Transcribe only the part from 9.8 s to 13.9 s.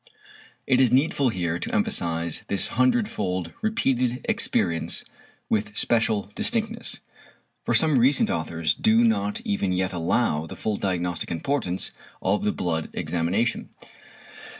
allow the full diagnostic importance of the blood examination.